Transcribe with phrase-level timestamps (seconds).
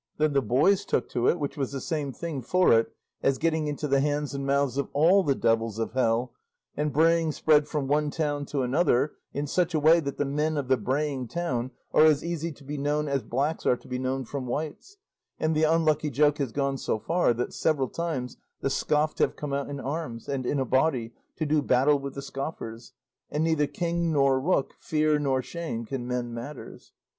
[0.17, 3.67] Then the boys took to it, which was the same thing for it as getting
[3.67, 6.33] into the hands and mouths of all the devils of hell;
[6.75, 10.57] and braying spread from one town to another in such a way that the men
[10.57, 13.99] of the braying town are as easy to be known as blacks are to be
[13.99, 14.97] known from whites,
[15.39, 19.53] and the unlucky joke has gone so far that several times the scoffed have come
[19.53, 22.93] out in arms and in a body to do battle with the scoffers,
[23.29, 26.91] and neither king nor rook, fear nor shame, can mend matters.